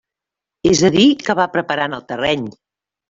[0.69, 2.49] És a dir que va preparant el terreny.